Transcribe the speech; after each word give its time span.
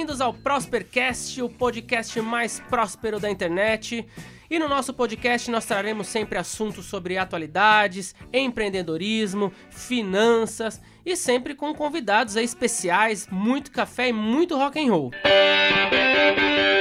bem-vindos 0.00 0.22
ao 0.22 0.32
Prospercast, 0.32 1.42
o 1.42 1.48
podcast 1.50 2.18
mais 2.22 2.58
próspero 2.58 3.20
da 3.20 3.30
internet. 3.30 4.06
E 4.48 4.58
no 4.58 4.66
nosso 4.66 4.94
podcast 4.94 5.50
nós 5.50 5.66
traremos 5.66 6.06
sempre 6.06 6.38
assuntos 6.38 6.86
sobre 6.86 7.18
atualidades, 7.18 8.14
empreendedorismo, 8.32 9.52
finanças 9.70 10.80
e 11.04 11.14
sempre 11.14 11.54
com 11.54 11.74
convidados 11.74 12.36
especiais, 12.36 13.28
muito 13.30 13.70
café 13.70 14.08
e 14.08 14.12
muito 14.12 14.56
rock 14.56 14.80
and 14.80 14.90
roll. 14.90 15.10
Eu 15.22 16.79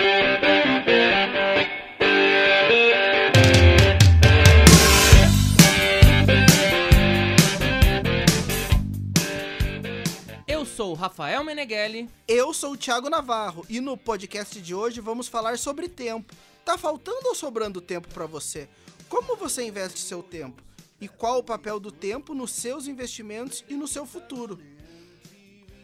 sou 10.79 10.91
o 10.91 10.95
Rafael 10.95 11.43
Meneghelli. 11.43 12.09
Eu 12.25 12.53
sou 12.53 12.71
o 12.71 12.77
Thiago 12.77 13.09
Navarro 13.09 13.65
e 13.67 13.81
no 13.81 13.97
podcast 13.97 14.61
de 14.61 14.73
hoje 14.73 15.01
vamos 15.01 15.27
falar 15.27 15.57
sobre 15.57 15.89
tempo. 15.89 16.33
Tá 16.63 16.77
faltando 16.77 17.27
ou 17.27 17.35
sobrando 17.35 17.81
tempo 17.81 18.07
para 18.07 18.25
você? 18.25 18.69
Como 19.09 19.35
você 19.35 19.67
investe 19.67 19.99
seu 19.99 20.23
tempo? 20.23 20.63
E 21.01 21.09
qual 21.09 21.39
o 21.39 21.43
papel 21.43 21.81
do 21.81 21.91
tempo 21.91 22.33
nos 22.33 22.51
seus 22.51 22.87
investimentos 22.87 23.61
e 23.67 23.73
no 23.73 23.89
seu 23.89 24.05
futuro? 24.05 24.57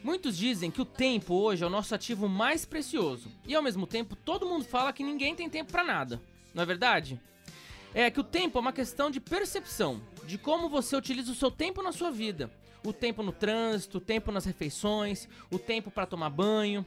Muitos 0.02 0.34
dizem 0.34 0.70
que 0.70 0.80
o 0.80 0.86
tempo 0.86 1.34
hoje 1.34 1.62
é 1.62 1.66
o 1.66 1.68
nosso 1.70 1.94
ativo 1.94 2.26
mais 2.26 2.64
precioso. 2.64 3.30
E 3.46 3.54
ao 3.54 3.62
mesmo 3.62 3.86
tempo, 3.86 4.16
todo 4.16 4.48
mundo 4.48 4.64
fala 4.64 4.94
que 4.94 5.04
ninguém 5.04 5.34
tem 5.34 5.50
tempo 5.50 5.72
para 5.72 5.84
nada. 5.84 6.22
Não 6.54 6.62
é 6.62 6.66
verdade? 6.66 7.20
É 7.92 8.10
que 8.10 8.20
o 8.20 8.24
tempo 8.24 8.56
é 8.56 8.62
uma 8.62 8.72
questão 8.72 9.10
de 9.10 9.20
percepção, 9.20 10.00
de 10.24 10.38
como 10.38 10.70
você 10.70 10.96
utiliza 10.96 11.32
o 11.32 11.34
seu 11.34 11.50
tempo 11.50 11.82
na 11.82 11.92
sua 11.92 12.10
vida. 12.10 12.50
O 12.86 12.92
tempo 12.92 13.22
no 13.22 13.32
trânsito, 13.32 13.98
o 13.98 14.00
tempo 14.00 14.30
nas 14.30 14.44
refeições, 14.44 15.28
o 15.50 15.58
tempo 15.58 15.90
para 15.90 16.06
tomar 16.06 16.30
banho. 16.30 16.84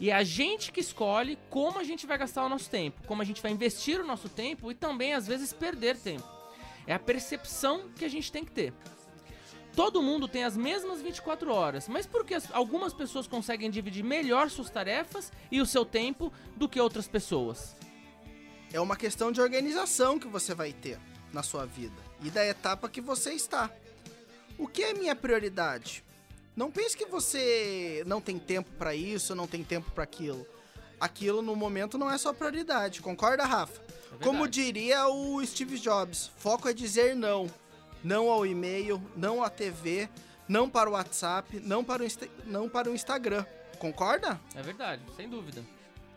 E 0.00 0.10
é 0.10 0.12
a 0.14 0.24
gente 0.24 0.72
que 0.72 0.80
escolhe 0.80 1.38
como 1.48 1.78
a 1.78 1.84
gente 1.84 2.04
vai 2.06 2.18
gastar 2.18 2.44
o 2.44 2.48
nosso 2.48 2.68
tempo, 2.68 3.00
como 3.06 3.22
a 3.22 3.24
gente 3.24 3.40
vai 3.40 3.52
investir 3.52 4.00
o 4.00 4.06
nosso 4.06 4.28
tempo 4.28 4.70
e 4.72 4.74
também 4.74 5.14
às 5.14 5.26
vezes 5.26 5.52
perder 5.52 5.96
tempo. 5.96 6.26
É 6.86 6.92
a 6.94 6.98
percepção 6.98 7.88
que 7.94 8.04
a 8.04 8.08
gente 8.08 8.32
tem 8.32 8.44
que 8.44 8.50
ter. 8.50 8.72
Todo 9.74 10.02
mundo 10.02 10.26
tem 10.26 10.42
as 10.42 10.56
mesmas 10.56 11.00
24 11.02 11.52
horas, 11.52 11.86
mas 11.86 12.06
por 12.06 12.24
que 12.24 12.34
as- 12.34 12.50
algumas 12.52 12.92
pessoas 12.94 13.26
conseguem 13.26 13.70
dividir 13.70 14.02
melhor 14.02 14.48
suas 14.50 14.70
tarefas 14.70 15.30
e 15.50 15.60
o 15.60 15.66
seu 15.66 15.84
tempo 15.84 16.32
do 16.56 16.68
que 16.68 16.80
outras 16.80 17.06
pessoas? 17.06 17.76
É 18.72 18.80
uma 18.80 18.96
questão 18.96 19.30
de 19.30 19.40
organização 19.40 20.18
que 20.18 20.26
você 20.26 20.54
vai 20.54 20.72
ter 20.72 20.98
na 21.32 21.42
sua 21.42 21.66
vida 21.66 22.02
e 22.22 22.30
da 22.30 22.44
etapa 22.44 22.88
que 22.88 23.00
você 23.00 23.32
está. 23.34 23.70
O 24.58 24.66
que 24.66 24.82
é 24.82 24.94
minha 24.94 25.14
prioridade? 25.14 26.04
Não 26.54 26.70
pense 26.70 26.96
que 26.96 27.04
você 27.06 28.02
não 28.06 28.20
tem 28.20 28.38
tempo 28.38 28.70
para 28.78 28.94
isso, 28.94 29.34
não 29.34 29.46
tem 29.46 29.62
tempo 29.62 29.90
para 29.90 30.04
aquilo. 30.04 30.46
Aquilo 30.98 31.42
no 31.42 31.54
momento 31.54 31.98
não 31.98 32.10
é 32.10 32.16
sua 32.16 32.32
prioridade, 32.32 33.02
concorda, 33.02 33.44
Rafa? 33.44 33.82
É 34.18 34.24
Como 34.24 34.48
diria 34.48 35.06
o 35.08 35.44
Steve 35.44 35.78
Jobs, 35.78 36.30
foco 36.38 36.68
é 36.68 36.72
dizer 36.72 37.14
não. 37.14 37.50
Não 38.02 38.30
ao 38.30 38.46
e-mail, 38.46 39.02
não 39.14 39.42
à 39.42 39.50
TV, 39.50 40.08
não 40.48 40.70
para 40.70 40.88
o 40.88 40.94
WhatsApp, 40.94 41.60
não 41.60 41.84
para 41.84 42.02
o, 42.02 42.06
Insta- 42.06 42.28
não 42.46 42.68
para 42.68 42.90
o 42.90 42.94
Instagram. 42.94 43.44
Concorda? 43.78 44.40
É 44.54 44.62
verdade, 44.62 45.02
sem 45.16 45.28
dúvida. 45.28 45.62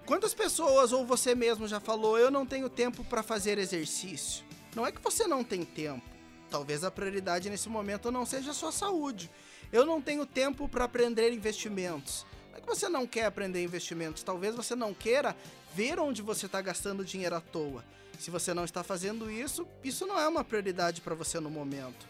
Quantas 0.06 0.34
pessoas 0.34 0.94
ou 0.94 1.06
você 1.06 1.36
mesmo 1.36 1.68
já 1.68 1.80
falou, 1.82 2.18
eu 2.18 2.32
não 2.32 2.46
tenho 2.46 2.70
tempo 2.70 3.04
para 3.04 3.22
fazer 3.22 3.58
exercício? 3.58 4.46
Não 4.74 4.86
é 4.86 4.92
que 4.94 5.02
você 5.02 5.28
não 5.28 5.44
tem 5.44 5.66
tempo. 5.66 6.04
Talvez 6.50 6.84
a 6.84 6.92
prioridade 6.92 7.50
nesse 7.50 7.70
momento 7.70 8.12
não 8.12 8.26
seja 8.26 8.52
a 8.52 8.54
sua 8.54 8.72
saúde. 8.72 9.30
Eu 9.72 9.86
não 9.86 10.02
tenho 10.02 10.26
tempo 10.26 10.68
para 10.68 10.86
aprender 10.86 11.32
investimentos. 11.32 12.26
Não 12.52 12.58
é 12.58 12.62
que 12.62 12.68
você 12.68 12.90
não 12.90 13.06
quer 13.06 13.26
aprender 13.26 13.64
investimentos. 13.64 14.24
Talvez 14.24 14.56
você 14.56 14.76
não 14.76 14.94
queira 14.94 15.36
ver 15.76 16.00
onde 16.00 16.22
você 16.22 16.48
está 16.48 16.62
gastando 16.62 17.06
dinheiro 17.06 17.36
à 17.36 17.42
toa. 17.42 17.84
Se 18.18 18.32
você 18.32 18.54
não 18.54 18.66
está 18.66 18.84
fazendo 18.84 19.30
isso, 19.32 19.68
isso 19.84 20.06
não 20.06 20.20
é 20.20 20.28
uma 20.28 20.44
prioridade 20.44 21.02
para 21.02 21.16
você 21.16 21.40
no 21.40 21.50
momento. 21.50 22.08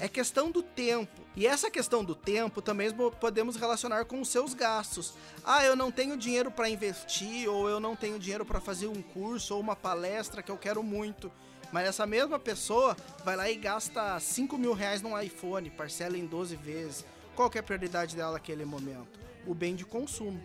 É 0.00 0.06
questão 0.08 0.50
do 0.50 0.62
tempo. 0.62 1.22
E 1.34 1.46
essa 1.46 1.70
questão 1.70 2.04
do 2.04 2.14
tempo 2.14 2.62
também 2.62 2.92
mo- 2.92 3.10
podemos 3.10 3.56
relacionar 3.56 4.04
com 4.04 4.20
os 4.20 4.28
seus 4.28 4.54
gastos. 4.54 5.14
Ah, 5.44 5.64
eu 5.64 5.74
não 5.74 5.90
tenho 5.90 6.16
dinheiro 6.16 6.50
para 6.50 6.68
investir, 6.68 7.48
ou 7.48 7.68
eu 7.68 7.80
não 7.80 7.96
tenho 7.96 8.18
dinheiro 8.18 8.44
para 8.44 8.60
fazer 8.60 8.86
um 8.86 9.02
curso 9.02 9.54
ou 9.54 9.60
uma 9.60 9.74
palestra 9.74 10.42
que 10.42 10.50
eu 10.50 10.56
quero 10.56 10.82
muito. 10.82 11.30
Mas 11.72 11.86
essa 11.88 12.06
mesma 12.06 12.38
pessoa 12.38 12.96
vai 13.24 13.36
lá 13.36 13.50
e 13.50 13.56
gasta 13.56 14.18
5 14.20 14.56
mil 14.56 14.72
reais 14.72 15.02
num 15.02 15.18
iPhone, 15.20 15.68
parcela 15.70 16.16
em 16.16 16.26
12 16.26 16.56
vezes. 16.56 17.04
Qual 17.34 17.50
é 17.54 17.58
a 17.58 17.62
prioridade 17.62 18.16
dela 18.16 18.32
naquele 18.32 18.64
momento? 18.64 19.18
O 19.46 19.54
bem 19.54 19.74
de 19.74 19.84
consumo. 19.84 20.40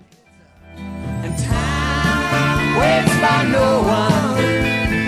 And 0.77 1.35
time 1.37 2.77
waits 2.77 3.13
by 3.21 3.43
no 3.51 3.81
one, 3.87 5.02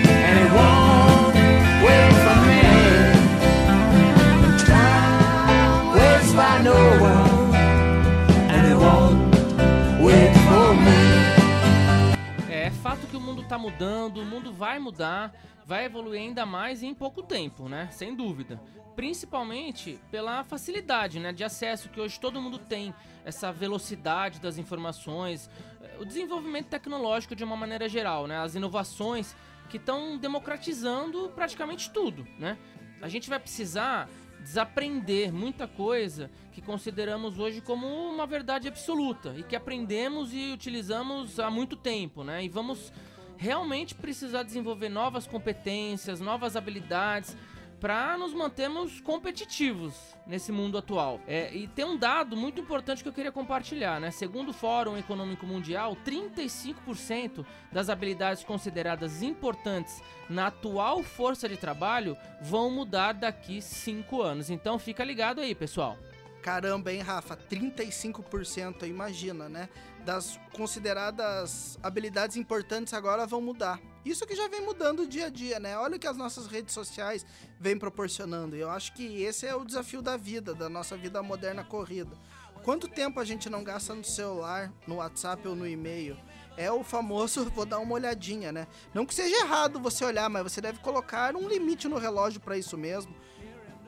que 13.16 13.18
o 13.18 13.22
mundo 13.22 13.44
tá 13.44 13.58
mudando, 13.58 14.18
o 14.18 14.26
mundo 14.26 14.52
vai 14.52 14.78
mudar, 14.78 15.34
vai 15.66 15.86
evoluir 15.86 16.20
ainda 16.20 16.46
mais 16.46 16.84
em 16.84 16.94
pouco 16.94 17.24
tempo, 17.24 17.70
né? 17.70 17.88
Sem 17.90 18.14
dúvida. 18.14 18.60
Principalmente 18.94 19.98
pela 20.12 20.44
facilidade, 20.44 21.18
né, 21.18 21.32
de 21.32 21.42
acesso 21.42 21.88
que 21.88 22.02
hoje 22.02 22.20
todo 22.20 22.42
mundo 22.42 22.60
tem, 22.60 22.94
essa 23.24 23.54
velocidade 23.54 24.42
das 24.42 24.58
informações, 24.58 25.50
eh, 25.82 25.96
o 25.98 26.04
desenvolvimento 26.04 26.68
tecnológico 26.68 27.38
de 27.38 27.44
uma 27.46 27.56
maneira 27.56 27.88
geral, 27.88 28.28
né? 28.28 28.38
As 28.38 28.54
inovações 28.54 29.34
que 29.70 29.78
estão 29.78 30.18
democratizando 30.18 31.32
praticamente 31.34 31.90
tudo, 31.92 32.28
né? 32.38 32.58
A 33.02 33.08
gente 33.08 33.30
vai 33.30 33.40
precisar 33.40 34.10
desaprender 34.42 35.34
muita 35.34 35.68
coisa 35.68 36.30
que 36.52 36.62
consideramos 36.62 37.40
hoje 37.40 37.62
como 37.62 37.88
uma 37.88 38.28
verdade 38.28 38.68
absoluta 38.68 39.34
e 39.38 39.42
que 39.42 39.56
aprendemos 39.56 40.34
e 40.34 40.52
utilizamos 40.52 41.40
há 41.40 41.50
muito 41.50 41.78
tempo, 41.78 42.26
né? 42.26 42.44
E 42.44 42.50
vamos 42.50 42.92
realmente 43.38 43.96
precisar 43.96 44.44
desenvolver 44.44 44.90
novas 44.90 45.28
competências, 45.28 46.20
novas 46.20 46.56
habilidades 46.56 47.36
para 47.80 48.18
nos 48.18 48.34
mantermos 48.34 49.00
competitivos 49.02 49.94
nesse 50.26 50.52
mundo 50.52 50.78
atual. 50.78 51.20
É, 51.28 51.54
e 51.54 51.68
tem 51.68 51.86
um 51.86 51.98
dado 51.98 52.36
muito 52.36 52.60
importante 52.60 53.04
que 53.04 53.10
eu 53.10 53.14
queria 53.14 53.32
compartilhar, 53.32 54.00
né? 54.00 54.12
Segundo 54.12 54.50
o 54.50 54.54
Fórum 54.54 54.98
Econômico 54.98 55.46
Mundial, 55.46 55.96
35% 56.06 57.46
das 57.72 57.90
habilidades 57.90 58.44
consideradas 58.44 59.22
importantes 59.22 60.02
na 60.30 60.48
atual 60.48 61.04
força 61.04 61.48
de 61.48 61.58
trabalho 61.58 62.18
vão 62.42 62.72
mudar 62.72 63.14
daqui 63.14 63.62
5 63.62 64.22
anos. 64.22 64.50
Então 64.50 64.80
fica 64.80 65.04
ligado 65.04 65.42
aí, 65.42 65.54
pessoal. 65.54 65.98
Caramba, 66.42 66.94
hein, 66.94 67.02
Rafa? 67.02 67.36
35%, 67.36 68.88
imagina, 68.88 69.50
né? 69.50 69.68
Das 70.06 70.40
consideradas 70.56 71.80
habilidades 71.82 72.38
importantes 72.38 72.94
agora 72.94 73.26
vão 73.26 73.42
mudar. 73.42 73.82
Isso 74.06 74.26
que 74.28 74.36
já 74.36 74.48
vem 74.48 74.62
mudando 74.62 75.08
dia 75.08 75.26
a 75.26 75.30
dia, 75.30 75.60
né? 75.60 75.76
Olha 75.80 75.96
o 75.96 76.00
que 76.00 76.06
as 76.06 76.16
nossas 76.16 76.46
redes 76.46 76.76
sociais 76.76 77.26
vêm 77.60 77.76
proporcionando. 77.76 78.56
E 78.56 78.60
eu 78.60 78.70
acho 78.70 78.94
que 78.94 79.24
esse 79.24 79.48
é 79.48 79.56
o 79.56 79.66
desafio 79.66 80.04
da 80.04 80.16
vida, 80.16 80.54
da 80.54 80.70
nossa 80.70 80.96
vida 80.96 81.24
moderna 81.24 81.64
corrida. 81.64 82.16
Quanto 82.64 82.88
tempo 82.88 83.20
a 83.20 83.26
gente 83.26 83.50
não 83.50 83.64
gasta 83.64 83.96
no 83.96 84.04
celular, 84.04 84.72
no 84.86 84.98
WhatsApp 84.98 85.48
ou 85.48 85.56
no 85.56 85.68
e-mail? 85.68 86.16
É 86.56 86.72
o 86.72 86.84
famoso 86.84 87.46
vou 87.50 87.66
dar 87.66 87.80
uma 87.80 87.96
olhadinha, 87.96 88.52
né? 88.52 88.68
Não 88.94 89.08
que 89.08 89.14
seja 89.16 89.36
errado 89.38 89.80
você 89.80 90.06
olhar, 90.06 90.30
mas 90.30 90.44
você 90.44 90.62
deve 90.62 90.78
colocar 90.80 91.36
um 91.36 91.48
limite 91.48 91.88
no 91.88 91.98
relógio 91.98 92.40
para 92.40 92.56
isso 92.56 92.78
mesmo. 92.78 93.16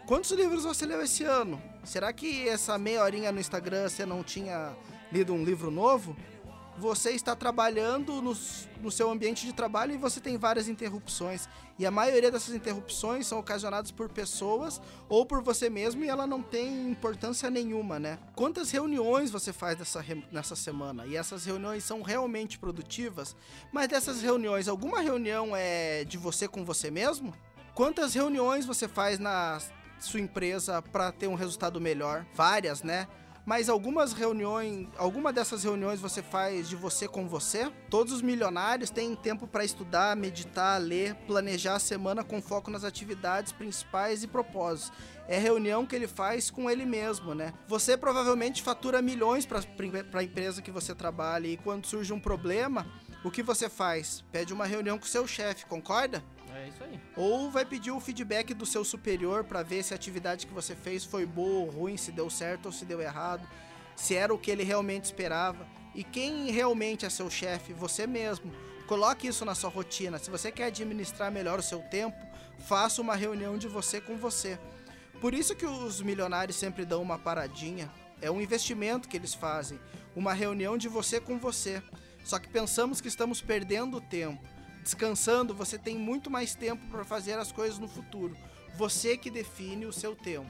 Quantos 0.07 0.31
livros 0.31 0.63
você 0.63 0.83
leu 0.83 1.03
esse 1.03 1.23
ano? 1.23 1.61
Será 1.83 2.11
que 2.11 2.47
essa 2.49 2.75
meia 2.77 3.03
horinha 3.03 3.31
no 3.31 3.39
Instagram 3.39 3.87
você 3.87 4.05
não 4.05 4.23
tinha 4.23 4.75
lido 5.11 5.33
um 5.33 5.43
livro 5.43 5.71
novo? 5.71 6.15
Você 6.77 7.09
está 7.09 7.35
trabalhando 7.35 8.21
no, 8.21 8.37
no 8.81 8.91
seu 8.91 9.09
ambiente 9.09 9.47
de 9.47 9.51
trabalho 9.51 9.93
e 9.93 9.97
você 9.97 10.19
tem 10.19 10.37
várias 10.37 10.67
interrupções. 10.67 11.49
E 11.79 11.87
a 11.87 11.91
maioria 11.91 12.31
dessas 12.31 12.53
interrupções 12.53 13.25
são 13.25 13.39
ocasionadas 13.39 13.89
por 13.89 14.09
pessoas 14.09 14.79
ou 15.09 15.25
por 15.25 15.41
você 15.41 15.71
mesmo 15.71 16.03
e 16.03 16.07
ela 16.07 16.27
não 16.27 16.43
tem 16.43 16.91
importância 16.91 17.49
nenhuma, 17.49 17.97
né? 17.97 18.19
Quantas 18.35 18.69
reuniões 18.69 19.31
você 19.31 19.51
faz 19.51 19.79
nessa, 19.79 20.05
nessa 20.31 20.55
semana? 20.55 21.07
E 21.07 21.17
essas 21.17 21.45
reuniões 21.45 21.83
são 21.83 22.03
realmente 22.03 22.59
produtivas? 22.59 23.35
Mas 23.71 23.87
dessas 23.87 24.21
reuniões, 24.21 24.67
alguma 24.67 25.01
reunião 25.01 25.55
é 25.55 26.03
de 26.03 26.17
você 26.17 26.47
com 26.47 26.63
você 26.63 26.91
mesmo? 26.91 27.33
Quantas 27.73 28.13
reuniões 28.13 28.67
você 28.67 28.87
faz 28.87 29.17
na 29.17 29.59
sua 29.99 30.19
empresa 30.19 30.79
para 30.79 31.11
ter 31.11 31.27
um 31.27 31.35
resultado 31.35 31.81
melhor? 31.81 32.23
Várias, 32.35 32.83
né? 32.83 33.07
Mas 33.47 33.69
algumas 33.69 34.11
reuniões, 34.11 34.89
alguma 34.97 35.31
dessas 35.31 35.63
reuniões 35.63 36.01
você 36.01 36.21
faz 36.21 36.67
de 36.67 36.75
você 36.75 37.07
com 37.07 37.29
você? 37.29 37.71
Todos 37.89 38.11
os 38.11 38.21
milionários 38.21 38.89
têm 38.89 39.15
tempo 39.15 39.47
para 39.47 39.63
estudar, 39.63 40.17
meditar, 40.17 40.81
ler, 40.81 41.15
planejar 41.25 41.75
a 41.75 41.79
semana 41.79 42.25
com 42.25 42.41
foco 42.41 42.69
nas 42.69 42.83
atividades 42.83 43.53
principais 43.53 44.21
e 44.21 44.27
propósitos. 44.27 44.91
É 45.29 45.39
reunião 45.39 45.85
que 45.85 45.95
ele 45.95 46.09
faz 46.09 46.49
com 46.49 46.69
ele 46.69 46.85
mesmo, 46.85 47.33
né? 47.33 47.53
Você 47.69 47.95
provavelmente 47.95 48.61
fatura 48.61 49.01
milhões 49.01 49.45
para 49.45 49.61
a 50.13 50.23
empresa 50.23 50.61
que 50.61 50.69
você 50.69 50.93
trabalha 50.93 51.47
e 51.47 51.55
quando 51.55 51.85
surge 51.85 52.11
um 52.11 52.19
problema, 52.19 52.85
o 53.23 53.31
que 53.31 53.41
você 53.41 53.69
faz? 53.69 54.25
Pede 54.29 54.51
uma 54.51 54.65
reunião 54.65 54.99
com 54.99 55.05
seu 55.05 55.25
chefe, 55.25 55.65
concorda? 55.67 56.21
É 56.67 56.69
isso 56.69 56.83
aí. 56.83 56.99
Ou 57.15 57.49
vai 57.49 57.65
pedir 57.65 57.91
o 57.91 57.99
feedback 57.99 58.53
do 58.53 58.65
seu 58.65 58.83
superior 58.83 59.43
para 59.43 59.63
ver 59.63 59.83
se 59.83 59.93
a 59.93 59.95
atividade 59.95 60.45
que 60.45 60.53
você 60.53 60.75
fez 60.75 61.05
foi 61.05 61.25
boa 61.25 61.65
ou 61.65 61.69
ruim, 61.69 61.97
se 61.97 62.11
deu 62.11 62.29
certo 62.29 62.67
ou 62.67 62.71
se 62.71 62.85
deu 62.85 63.01
errado, 63.01 63.47
se 63.95 64.15
era 64.15 64.33
o 64.33 64.37
que 64.37 64.51
ele 64.51 64.63
realmente 64.63 65.05
esperava. 65.05 65.65
E 65.95 66.03
quem 66.03 66.51
realmente 66.51 67.05
é 67.05 67.09
seu 67.09 67.29
chefe? 67.29 67.73
Você 67.73 68.05
mesmo. 68.05 68.51
Coloque 68.85 69.27
isso 69.27 69.43
na 69.43 69.55
sua 69.55 69.69
rotina. 69.69 70.19
Se 70.19 70.29
você 70.29 70.51
quer 70.51 70.65
administrar 70.65 71.31
melhor 71.31 71.59
o 71.59 71.63
seu 71.63 71.79
tempo, 71.79 72.17
faça 72.59 73.01
uma 73.01 73.15
reunião 73.15 73.57
de 73.57 73.67
você 73.67 73.99
com 73.99 74.15
você. 74.15 74.59
Por 75.19 75.33
isso 75.33 75.55
que 75.55 75.65
os 75.65 76.01
milionários 76.01 76.57
sempre 76.57 76.85
dão 76.85 77.01
uma 77.01 77.17
paradinha. 77.17 77.91
É 78.21 78.29
um 78.29 78.41
investimento 78.41 79.07
que 79.07 79.17
eles 79.17 79.33
fazem, 79.33 79.79
uma 80.15 80.33
reunião 80.33 80.77
de 80.77 80.87
você 80.87 81.19
com 81.19 81.37
você. 81.37 81.81
Só 82.23 82.39
que 82.39 82.49
pensamos 82.49 82.99
que 82.99 83.07
estamos 83.07 83.41
perdendo 83.41 84.01
tempo. 84.01 84.56
Descansando, 84.87 85.53
você 85.53 85.77
tem 85.77 85.97
muito 85.97 86.31
mais 86.31 86.55
tempo 86.55 86.81
para 86.89 87.03
fazer 87.03 87.37
as 87.37 87.51
coisas 87.51 87.77
no 87.77 87.89
futuro. 87.89 88.37
Você 88.77 89.17
que 89.17 89.29
define 89.29 89.85
o 89.85 89.91
seu 89.91 90.15
tempo. 90.15 90.49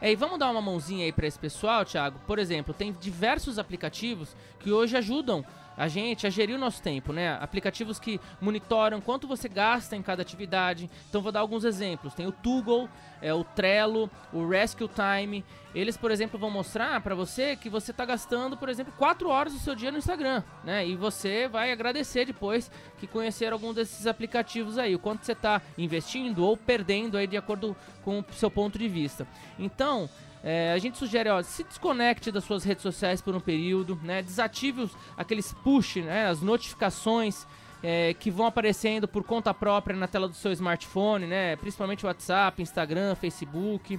E 0.00 0.16
vamos 0.16 0.38
dar 0.38 0.50
uma 0.50 0.62
mãozinha 0.62 1.04
aí 1.04 1.12
pra 1.12 1.26
esse 1.26 1.38
pessoal, 1.38 1.84
Thiago. 1.84 2.18
Por 2.26 2.38
exemplo, 2.38 2.72
tem 2.72 2.92
diversos 2.92 3.58
aplicativos 3.58 4.34
que 4.58 4.72
hoje 4.72 4.96
ajudam 4.96 5.44
a 5.76 5.88
gente 5.88 6.26
a 6.26 6.30
gerir 6.30 6.56
o 6.56 6.58
nosso 6.58 6.82
tempo, 6.82 7.12
né? 7.12 7.36
Aplicativos 7.40 7.98
que 7.98 8.20
monitoram 8.40 9.00
quanto 9.00 9.26
você 9.26 9.48
gasta 9.48 9.94
em 9.94 10.02
cada 10.02 10.22
atividade. 10.22 10.90
Então 11.08 11.20
vou 11.20 11.30
dar 11.30 11.40
alguns 11.40 11.64
exemplos. 11.64 12.14
Tem 12.14 12.26
o 12.26 12.32
Toggle, 12.32 12.88
é 13.20 13.32
o 13.34 13.44
Trello, 13.44 14.10
o 14.32 14.46
Rescue 14.48 14.88
Time. 14.88 15.44
Eles, 15.74 15.96
por 15.96 16.10
exemplo, 16.10 16.38
vão 16.38 16.50
mostrar 16.50 17.00
para 17.02 17.14
você 17.14 17.54
que 17.54 17.68
você 17.68 17.92
tá 17.92 18.04
gastando, 18.04 18.56
por 18.56 18.68
exemplo, 18.68 18.92
4 18.96 19.28
horas 19.28 19.52
do 19.52 19.58
seu 19.58 19.74
dia 19.74 19.92
no 19.92 19.98
Instagram, 19.98 20.42
né? 20.64 20.86
E 20.86 20.96
você 20.96 21.48
vai 21.48 21.70
agradecer 21.70 22.24
depois 22.24 22.70
que 22.98 23.06
conhecer 23.06 23.52
algum 23.52 23.74
desses 23.74 24.06
aplicativos 24.06 24.78
aí, 24.78 24.94
o 24.94 24.98
quanto 24.98 25.26
você 25.26 25.34
tá 25.34 25.60
investindo 25.76 26.44
ou 26.44 26.56
perdendo 26.56 27.18
aí 27.18 27.26
de 27.26 27.36
acordo 27.36 27.76
com 28.02 28.20
o 28.20 28.24
seu 28.32 28.50
ponto 28.50 28.78
de 28.78 28.88
vista. 28.88 29.26
Então, 29.58 30.08
é, 30.48 30.72
a 30.72 30.78
gente 30.78 30.96
sugere, 30.96 31.28
ó, 31.28 31.42
se 31.42 31.64
desconecte 31.64 32.30
das 32.30 32.44
suas 32.44 32.62
redes 32.62 32.80
sociais 32.80 33.20
por 33.20 33.34
um 33.34 33.40
período, 33.40 33.98
né? 34.04 34.22
Desative 34.22 34.82
os, 34.82 34.96
aqueles 35.16 35.52
push, 35.52 35.96
né? 35.96 36.28
As 36.28 36.40
notificações 36.40 37.44
é, 37.82 38.14
que 38.14 38.30
vão 38.30 38.46
aparecendo 38.46 39.08
por 39.08 39.24
conta 39.24 39.52
própria 39.52 39.96
na 39.96 40.06
tela 40.06 40.28
do 40.28 40.36
seu 40.36 40.52
smartphone, 40.52 41.26
né? 41.26 41.56
Principalmente 41.56 42.06
WhatsApp, 42.06 42.62
Instagram, 42.62 43.16
Facebook. 43.16 43.98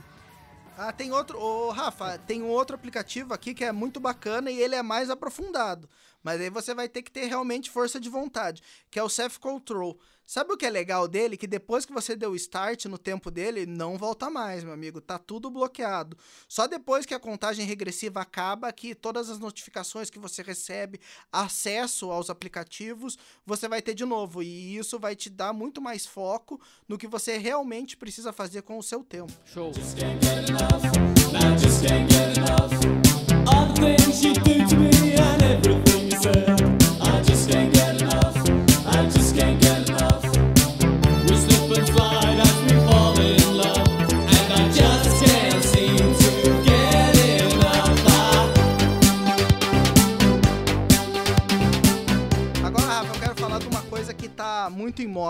Ah, 0.77 0.93
tem 0.93 1.11
outro. 1.11 1.37
Ô, 1.37 1.69
Rafa, 1.69 2.17
tem 2.17 2.41
um 2.41 2.47
outro 2.47 2.77
aplicativo 2.77 3.33
aqui 3.33 3.53
que 3.53 3.65
é 3.65 3.73
muito 3.73 3.99
bacana 3.99 4.49
e 4.49 4.57
ele 4.57 4.75
é 4.75 4.81
mais 4.81 5.09
aprofundado. 5.09 5.89
Mas 6.27 6.41
aí 6.41 6.49
você 6.49 6.73
vai 6.73 6.89
ter 6.89 7.03
que 7.03 7.09
ter 7.09 7.23
realmente 7.27 7.71
força 7.71 8.01
de 8.01 8.09
vontade, 8.09 8.61
que 8.91 8.99
é 8.99 9.03
o 9.03 9.07
Self 9.07 9.39
Control. 9.39 9.97
Sabe 10.25 10.51
o 10.51 10.57
que 10.57 10.65
é 10.65 10.69
legal 10.69 11.07
dele? 11.07 11.37
Que 11.37 11.47
depois 11.47 11.85
que 11.85 11.93
você 11.93 12.17
deu 12.17 12.35
start 12.35 12.83
no 12.83 12.97
tempo 12.97 13.31
dele, 13.31 13.65
não 13.65 13.97
volta 13.97 14.29
mais, 14.29 14.61
meu 14.61 14.73
amigo. 14.73 14.99
Tá 14.99 15.17
tudo 15.17 15.49
bloqueado. 15.49 16.17
Só 16.49 16.67
depois 16.67 17.05
que 17.05 17.13
a 17.13 17.19
contagem 17.19 17.65
regressiva 17.65 18.19
acaba, 18.19 18.73
que 18.73 18.93
todas 18.93 19.29
as 19.29 19.39
notificações 19.39 20.09
que 20.09 20.19
você 20.19 20.41
recebe, 20.41 20.99
acesso 21.31 22.11
aos 22.11 22.29
aplicativos, 22.29 23.17
você 23.45 23.69
vai 23.69 23.81
ter 23.81 23.93
de 23.93 24.03
novo. 24.03 24.43
E 24.43 24.75
isso 24.75 24.99
vai 24.99 25.15
te 25.15 25.29
dar 25.29 25.53
muito 25.53 25.81
mais 25.81 26.05
foco 26.05 26.59
no 26.89 26.97
que 26.97 27.07
você 27.07 27.37
realmente 27.37 27.95
precisa 27.95 28.33
fazer 28.33 28.63
com 28.63 28.77
o 28.77 28.83
seu 28.83 29.05
tempo. 29.05 29.31
Show. 29.45 29.71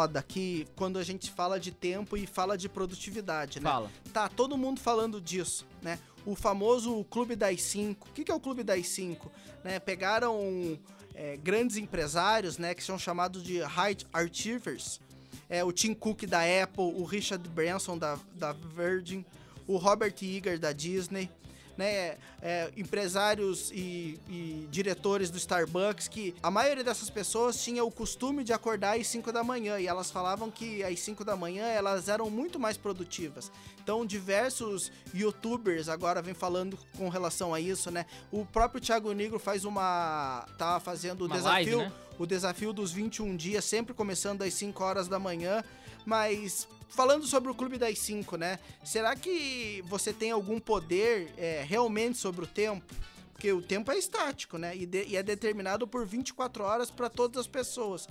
Moda 0.07 0.19
aqui 0.19 0.65
quando 0.75 0.97
a 0.97 1.03
gente 1.03 1.29
fala 1.29 1.59
de 1.59 1.71
tempo 1.71 2.15
e 2.15 2.25
fala 2.25 2.57
de 2.57 2.69
produtividade, 2.69 3.59
né? 3.59 3.69
Fala. 3.69 3.91
Tá 4.13 4.29
todo 4.29 4.57
mundo 4.57 4.79
falando 4.79 5.19
disso, 5.19 5.67
né? 5.81 5.99
O 6.25 6.33
famoso 6.33 7.03
Clube 7.05 7.35
das 7.35 7.61
Cinco. 7.61 8.07
O 8.09 8.13
que, 8.13 8.23
que 8.23 8.31
é 8.31 8.35
o 8.35 8.39
Clube 8.39 8.63
das 8.63 8.87
Cinco? 8.87 9.29
Né? 9.63 9.79
Pegaram 9.79 10.79
é, 11.13 11.35
grandes 11.37 11.75
empresários, 11.75 12.57
né? 12.57 12.73
Que 12.73 12.83
são 12.83 12.97
chamados 12.97 13.43
de 13.43 13.59
High 13.59 13.97
Achievers. 14.13 15.01
É, 15.49 15.63
o 15.63 15.71
Tim 15.71 15.93
Cook 15.93 16.23
da 16.25 16.41
Apple, 16.41 16.83
o 16.83 17.03
Richard 17.03 17.47
Branson 17.49 17.97
da, 17.97 18.17
da 18.35 18.53
Virgin, 18.53 19.25
o 19.67 19.77
Robert 19.77 20.15
Iger 20.21 20.57
da 20.59 20.71
Disney, 20.71 21.29
né? 21.77 22.17
É, 22.41 22.71
empresários 22.75 23.71
e, 23.71 24.19
e 24.29 24.67
diretores 24.69 25.29
do 25.29 25.37
Starbucks 25.37 26.07
que 26.07 26.35
a 26.41 26.51
maioria 26.51 26.83
dessas 26.83 27.09
pessoas 27.09 27.61
tinha 27.61 27.83
o 27.83 27.91
costume 27.91 28.43
de 28.43 28.53
acordar 28.53 28.97
às 28.97 29.07
5 29.07 29.31
da 29.31 29.43
manhã 29.43 29.79
e 29.79 29.87
elas 29.87 30.11
falavam 30.11 30.49
que 30.49 30.83
às 30.83 30.99
5 30.99 31.23
da 31.23 31.35
manhã 31.35 31.65
elas 31.65 32.09
eram 32.09 32.29
muito 32.29 32.59
mais 32.59 32.77
produtivas. 32.77 33.51
Então, 33.81 34.05
diversos 34.05 34.91
youtubers 35.13 35.87
agora 35.87 36.21
vem 36.21 36.33
falando 36.33 36.77
com 36.97 37.07
relação 37.09 37.53
a 37.53 37.59
isso, 37.59 37.89
né? 37.89 38.05
O 38.31 38.45
próprio 38.45 38.81
Thiago 38.81 39.13
Negro 39.13 39.39
faz 39.39 39.63
uma. 39.63 40.45
tá 40.57 40.79
fazendo 40.79 41.25
o 41.25 41.27
desafio. 41.27 41.77
live, 41.77 41.77
né? 41.77 41.91
O 42.19 42.25
desafio 42.25 42.73
dos 42.73 42.91
21 42.91 43.35
dias, 43.35 43.63
sempre 43.63 43.93
começando 43.93 44.41
às 44.41 44.53
5 44.55 44.83
horas 44.83 45.07
da 45.07 45.19
manhã. 45.19 45.63
Mas 46.05 46.67
falando 46.89 47.25
sobre 47.27 47.51
o 47.51 47.55
Clube 47.55 47.77
das 47.77 47.97
5, 47.99 48.37
né? 48.37 48.59
Será 48.83 49.15
que 49.15 49.83
você 49.87 50.11
tem 50.13 50.31
algum 50.31 50.59
poder 50.59 51.31
é, 51.37 51.63
realmente 51.67 52.17
sobre 52.17 52.43
o 52.45 52.47
tempo? 52.47 52.85
Porque 53.33 53.51
o 53.51 53.61
tempo 53.61 53.91
é 53.91 53.97
estático, 53.97 54.57
né? 54.57 54.75
E, 54.75 54.85
de- 54.85 55.05
e 55.05 55.15
é 55.15 55.21
determinado 55.21 55.87
por 55.87 56.05
24 56.05 56.63
horas 56.63 56.89
para 56.89 57.09
todas 57.09 57.37
as 57.41 57.47
pessoas. 57.47 58.07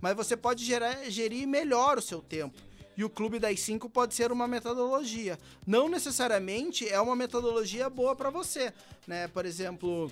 Mas 0.00 0.16
você 0.16 0.36
pode 0.36 0.64
gerar- 0.64 1.04
gerir 1.10 1.46
melhor 1.46 1.98
o 1.98 2.02
seu 2.02 2.22
tempo. 2.22 2.56
E 2.96 3.04
o 3.04 3.10
Clube 3.10 3.38
das 3.38 3.60
5 3.60 3.88
pode 3.90 4.14
ser 4.14 4.32
uma 4.32 4.48
metodologia. 4.48 5.38
Não 5.66 5.88
necessariamente 5.88 6.88
é 6.88 7.00
uma 7.00 7.14
metodologia 7.14 7.88
boa 7.90 8.16
para 8.16 8.30
você, 8.30 8.72
né? 9.06 9.28
Por 9.28 9.44
exemplo, 9.46 10.10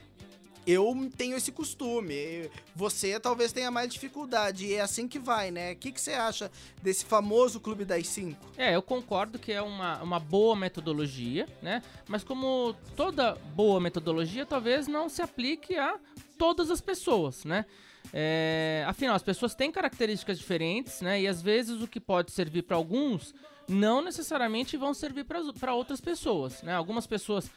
eu 0.69 1.11
tenho 1.17 1.35
esse 1.35 1.51
costume. 1.51 2.51
Você 2.77 3.19
talvez 3.19 3.53
tenha 3.53 3.71
mais 3.71 3.91
dificuldade. 3.91 4.67
E 4.67 4.75
é 4.75 4.83
assim 4.83 5.09
que 5.09 5.19
vai, 5.19 5.51
né? 5.51 5.73
O 5.73 5.77
que, 5.77 5.91
que 5.91 6.01
você 6.01 6.13
acha 6.13 6.51
desse 6.83 7.07
famoso 7.07 7.59
Clube 7.59 7.87
das 7.87 8.07
5? 8.07 8.39
É, 8.59 8.77
eu 8.77 8.83
concordo 8.83 9.39
que 9.39 9.51
é 9.51 9.63
uma, 9.63 10.03
uma 10.03 10.21
boa 10.21 10.55
metodologia, 10.55 11.49
né? 11.63 11.83
Mas 12.07 12.23
como 12.23 12.77
toda 12.95 13.35
boa 13.55 13.81
metodologia, 13.81 14.45
talvez 14.45 14.87
não 14.87 15.09
se 15.09 15.23
aplique 15.23 15.75
a 15.75 15.99
todas 16.37 16.71
as 16.71 16.83
pessoas, 16.83 17.47
né? 17.47 17.65
É, 18.13 18.85
afinal, 18.87 19.15
as 19.15 19.23
pessoas 19.23 19.55
têm 19.55 19.71
características 19.71 20.39
diferentes, 20.39 21.01
né? 21.01 21.21
E 21.21 21.29
às 21.29 21.43
vezes 21.43 21.83
o 21.83 21.89
que 21.89 22.01
pode 22.01 22.33
servir 22.33 22.63
para 22.63 22.77
alguns 22.77 23.35
não 23.69 24.01
necessariamente 24.01 24.77
vão 24.77 24.95
servir 24.95 25.25
para 25.25 25.75
outras 25.75 26.01
pessoas, 26.01 26.63
né? 26.63 26.75
Algumas 26.75 27.07
pessoas 27.07 27.51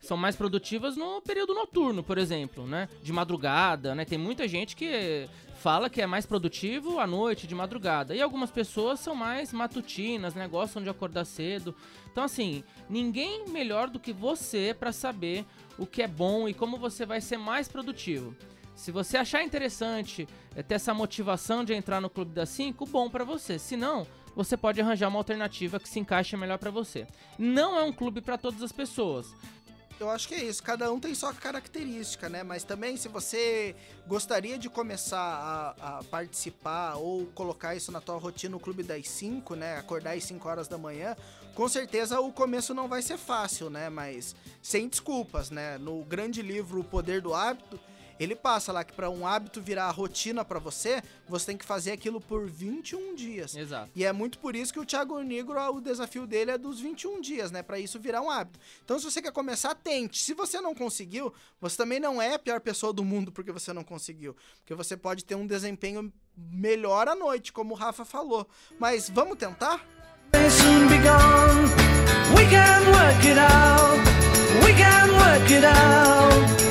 são 0.00 0.16
mais 0.16 0.34
produtivas 0.34 0.96
no 0.96 1.22
período 1.22 1.54
noturno, 1.54 2.02
por 2.02 2.18
exemplo, 2.18 2.66
né? 2.66 2.88
De 3.02 3.12
madrugada, 3.12 3.94
né? 3.94 4.04
Tem 4.04 4.18
muita 4.18 4.48
gente 4.48 4.74
que 4.74 5.28
fala 5.60 5.88
que 5.88 6.02
é 6.02 6.06
mais 6.08 6.26
produtivo 6.26 6.98
à 6.98 7.06
noite, 7.06 7.46
de 7.46 7.54
madrugada. 7.54 8.16
E 8.16 8.20
algumas 8.20 8.50
pessoas 8.50 8.98
são 8.98 9.14
mais 9.14 9.52
matutinas, 9.52 10.34
né? 10.34 10.48
Gostam 10.48 10.82
de 10.82 10.88
acordar 10.88 11.24
cedo. 11.24 11.72
Então, 12.10 12.24
assim, 12.24 12.64
ninguém 12.90 13.48
melhor 13.48 13.88
do 13.88 14.00
que 14.00 14.12
você 14.12 14.74
para 14.76 14.90
saber 14.90 15.44
o 15.78 15.86
que 15.86 16.02
é 16.02 16.08
bom 16.08 16.48
e 16.48 16.52
como 16.52 16.76
você 16.76 17.06
vai 17.06 17.20
ser 17.20 17.36
mais 17.36 17.68
produtivo. 17.68 18.34
Se 18.74 18.90
você 18.90 19.16
achar 19.16 19.42
interessante 19.42 20.26
é, 20.56 20.62
ter 20.62 20.74
essa 20.74 20.94
motivação 20.94 21.64
de 21.64 21.74
entrar 21.74 22.00
no 22.00 22.10
Clube 22.10 22.32
das 22.32 22.48
5, 22.50 22.86
bom 22.86 23.08
pra 23.08 23.24
você. 23.24 23.58
Se 23.58 23.76
não, 23.76 24.06
você 24.34 24.56
pode 24.56 24.80
arranjar 24.80 25.08
uma 25.08 25.18
alternativa 25.18 25.78
que 25.78 25.88
se 25.88 26.00
encaixe 26.00 26.36
melhor 26.36 26.58
pra 26.58 26.70
você. 26.70 27.06
Não 27.38 27.78
é 27.78 27.82
um 27.82 27.92
clube 27.92 28.20
pra 28.20 28.38
todas 28.38 28.62
as 28.62 28.72
pessoas. 28.72 29.26
Eu 30.00 30.10
acho 30.10 30.26
que 30.26 30.34
é 30.34 30.42
isso, 30.42 30.60
cada 30.64 30.90
um 30.90 30.98
tem 30.98 31.14
sua 31.14 31.32
característica, 31.32 32.28
né? 32.28 32.42
Mas 32.42 32.64
também, 32.64 32.96
se 32.96 33.06
você 33.06 33.76
gostaria 34.04 34.58
de 34.58 34.68
começar 34.68 35.76
a, 35.78 35.98
a 35.98 36.04
participar 36.04 36.96
ou 36.96 37.26
colocar 37.26 37.76
isso 37.76 37.92
na 37.92 38.00
tua 38.00 38.16
rotina 38.16 38.50
no 38.50 38.58
Clube 38.58 38.82
das 38.82 39.08
5, 39.08 39.54
né? 39.54 39.76
Acordar 39.78 40.16
às 40.16 40.24
5 40.24 40.48
horas 40.48 40.66
da 40.66 40.76
manhã, 40.76 41.14
com 41.54 41.68
certeza 41.68 42.18
o 42.20 42.32
começo 42.32 42.74
não 42.74 42.88
vai 42.88 43.00
ser 43.00 43.16
fácil, 43.16 43.70
né? 43.70 43.88
Mas 43.88 44.34
sem 44.60 44.88
desculpas, 44.88 45.50
né? 45.50 45.78
No 45.78 46.02
grande 46.04 46.42
livro 46.42 46.80
O 46.80 46.84
Poder 46.84 47.20
do 47.20 47.32
Hábito, 47.32 47.78
ele 48.18 48.34
passa 48.36 48.72
lá 48.72 48.84
que 48.84 48.92
para 48.92 49.10
um 49.10 49.26
hábito 49.26 49.60
virar 49.60 49.90
rotina 49.90 50.44
para 50.44 50.58
você, 50.58 51.02
você 51.28 51.46
tem 51.46 51.56
que 51.56 51.64
fazer 51.64 51.92
aquilo 51.92 52.20
por 52.20 52.48
21 52.48 53.14
dias. 53.14 53.56
Exato. 53.56 53.90
E 53.94 54.04
é 54.04 54.12
muito 54.12 54.38
por 54.38 54.54
isso 54.54 54.72
que 54.72 54.80
o 54.80 54.84
Thiago 54.84 55.20
Negro, 55.20 55.58
o 55.72 55.80
desafio 55.80 56.26
dele 56.26 56.52
é 56.52 56.58
dos 56.58 56.80
21 56.80 57.20
dias, 57.20 57.50
né? 57.50 57.62
Pra 57.62 57.78
isso 57.78 57.98
virar 57.98 58.20
um 58.22 58.30
hábito. 58.30 58.58
Então, 58.84 58.98
se 58.98 59.04
você 59.04 59.20
quer 59.20 59.32
começar, 59.32 59.74
tente. 59.74 60.22
Se 60.22 60.34
você 60.34 60.60
não 60.60 60.74
conseguiu, 60.74 61.32
você 61.60 61.76
também 61.76 61.98
não 62.00 62.20
é 62.20 62.34
a 62.34 62.38
pior 62.38 62.60
pessoa 62.60 62.92
do 62.92 63.04
mundo 63.04 63.32
porque 63.32 63.52
você 63.52 63.72
não 63.72 63.84
conseguiu. 63.84 64.36
Porque 64.60 64.74
você 64.74 64.96
pode 64.96 65.24
ter 65.24 65.34
um 65.34 65.46
desempenho 65.46 66.12
melhor 66.36 67.08
à 67.08 67.14
noite, 67.14 67.52
como 67.52 67.74
o 67.74 67.76
Rafa 67.76 68.04
falou. 68.04 68.48
Mas 68.78 69.10
vamos 69.10 69.36
tentar? 69.38 69.84
We 72.34 72.46
can 72.46 72.86
work 72.92 73.26
it 73.26 73.38
out. 73.38 73.98
We 74.64 74.72
can 74.72 75.12
work 75.12 75.50
it 75.52 75.64
out. 75.64 76.61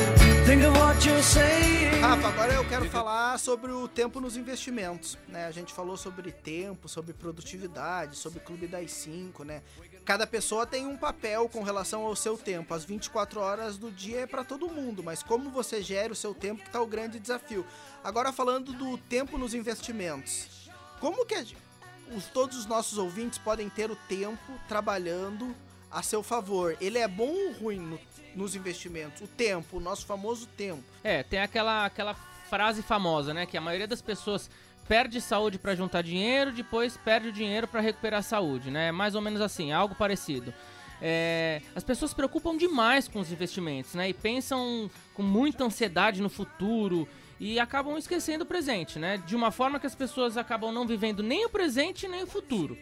Rafa, 2.22 2.34
agora 2.34 2.54
eu 2.54 2.68
quero 2.68 2.88
falar 2.88 3.36
sobre 3.36 3.72
o 3.72 3.88
tempo 3.88 4.20
nos 4.20 4.36
investimentos, 4.36 5.18
né? 5.26 5.46
A 5.46 5.50
gente 5.50 5.72
falou 5.72 5.96
sobre 5.96 6.30
tempo, 6.30 6.88
sobre 6.88 7.12
produtividade, 7.12 8.16
sobre 8.16 8.38
Clube 8.38 8.68
das 8.68 8.92
5, 8.92 9.42
né? 9.42 9.60
Cada 10.04 10.24
pessoa 10.24 10.64
tem 10.64 10.86
um 10.86 10.96
papel 10.96 11.48
com 11.48 11.64
relação 11.64 12.06
ao 12.06 12.14
seu 12.14 12.38
tempo. 12.38 12.72
As 12.74 12.84
24 12.84 13.40
horas 13.40 13.76
do 13.76 13.90
dia 13.90 14.20
é 14.20 14.26
para 14.26 14.44
todo 14.44 14.68
mundo, 14.68 15.02
mas 15.02 15.20
como 15.20 15.50
você 15.50 15.82
gera 15.82 16.12
o 16.12 16.16
seu 16.16 16.32
tempo 16.32 16.62
que 16.62 16.70
tá 16.70 16.80
o 16.80 16.86
grande 16.86 17.18
desafio. 17.18 17.66
Agora 18.04 18.32
falando 18.32 18.72
do 18.72 18.96
tempo 18.96 19.36
nos 19.36 19.52
investimentos. 19.52 20.70
Como 21.00 21.26
que 21.26 21.56
os, 22.14 22.26
todos 22.26 22.56
os 22.56 22.66
nossos 22.66 22.98
ouvintes 22.98 23.38
podem 23.40 23.68
ter 23.68 23.90
o 23.90 23.96
tempo 23.96 24.52
trabalhando 24.68 25.52
a 25.92 26.02
seu 26.02 26.22
favor? 26.22 26.76
Ele 26.80 26.98
é 26.98 27.06
bom 27.06 27.28
ou 27.28 27.52
ruim 27.52 27.78
no- 27.78 28.00
nos 28.34 28.54
investimentos? 28.56 29.20
O 29.20 29.26
tempo, 29.28 29.76
o 29.76 29.80
nosso 29.80 30.06
famoso 30.06 30.46
tempo. 30.56 30.82
É, 31.04 31.22
tem 31.22 31.38
aquela, 31.40 31.84
aquela 31.84 32.14
frase 32.48 32.82
famosa, 32.82 33.32
né? 33.34 33.46
Que 33.46 33.56
a 33.56 33.60
maioria 33.60 33.86
das 33.86 34.00
pessoas 34.02 34.50
perde 34.88 35.20
saúde 35.20 35.58
pra 35.58 35.74
juntar 35.74 36.02
dinheiro, 36.02 36.50
depois 36.52 36.96
perde 36.96 37.28
o 37.28 37.32
dinheiro 37.32 37.68
pra 37.68 37.80
recuperar 37.80 38.20
a 38.20 38.22
saúde, 38.22 38.70
né? 38.70 38.90
Mais 38.90 39.14
ou 39.14 39.20
menos 39.20 39.40
assim, 39.40 39.72
algo 39.72 39.94
parecido. 39.94 40.52
É, 41.00 41.60
as 41.74 41.82
pessoas 41.82 42.10
se 42.12 42.14
preocupam 42.16 42.56
demais 42.56 43.08
com 43.08 43.18
os 43.20 43.30
investimentos, 43.32 43.94
né? 43.94 44.08
E 44.08 44.14
pensam 44.14 44.90
com 45.14 45.22
muita 45.22 45.64
ansiedade 45.64 46.22
no 46.22 46.28
futuro 46.30 47.08
e 47.40 47.58
acabam 47.58 47.96
esquecendo 47.98 48.44
o 48.44 48.46
presente, 48.46 48.98
né? 49.00 49.16
De 49.26 49.34
uma 49.34 49.50
forma 49.50 49.80
que 49.80 49.86
as 49.86 49.94
pessoas 49.96 50.36
acabam 50.36 50.70
não 50.72 50.86
vivendo 50.86 51.22
nem 51.22 51.44
o 51.44 51.48
presente 51.48 52.06
nem 52.06 52.22
o 52.22 52.26
futuro. 52.26 52.78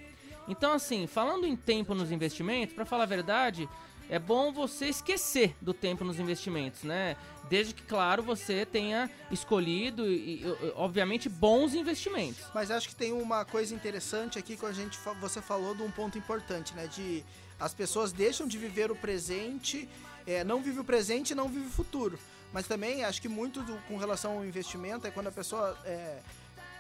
Então, 0.51 0.73
assim, 0.73 1.07
falando 1.07 1.47
em 1.47 1.55
tempo 1.55 1.95
nos 1.95 2.11
investimentos, 2.11 2.75
pra 2.75 2.85
falar 2.85 3.05
a 3.05 3.07
verdade, 3.07 3.69
é 4.09 4.19
bom 4.19 4.53
você 4.53 4.87
esquecer 4.87 5.55
do 5.61 5.73
tempo 5.73 6.03
nos 6.03 6.19
investimentos, 6.19 6.83
né? 6.83 7.17
Desde 7.49 7.73
que, 7.73 7.83
claro, 7.85 8.21
você 8.21 8.67
tenha 8.67 9.09
escolhido 9.31 10.11
e, 10.11 10.43
obviamente, 10.75 11.29
bons 11.29 11.73
investimentos. 11.73 12.43
Mas 12.53 12.69
acho 12.73 12.89
que 12.89 12.97
tem 12.97 13.13
uma 13.13 13.45
coisa 13.45 13.73
interessante 13.73 14.41
aqui 14.41 14.57
que 14.57 14.67
a 14.67 14.73
gente 14.73 14.99
você 15.21 15.41
falou 15.41 15.73
de 15.77 15.83
um 15.85 15.91
ponto 15.91 16.19
importante, 16.19 16.75
né? 16.75 16.89
De 16.89 17.25
as 17.61 17.73
pessoas 17.73 18.11
deixam 18.11 18.49
de 18.49 18.59
viver 18.59 18.91
o 18.91 18.97
presente, 18.97 19.89
é, 20.27 20.43
não 20.43 20.61
vive 20.61 20.81
o 20.81 20.85
presente 20.85 21.31
e 21.31 21.35
não 21.37 21.49
vive 21.49 21.67
o 21.69 21.71
futuro. 21.71 22.19
Mas 22.53 22.67
também 22.67 23.05
acho 23.05 23.23
que 23.23 23.29
muito 23.29 23.63
do- 23.63 23.79
com 23.87 23.97
relação 23.97 24.39
ao 24.39 24.45
investimento 24.45 25.07
é 25.07 25.13
quando 25.13 25.29
a 25.29 25.33
pessoa 25.33 25.79
é, 25.85 26.19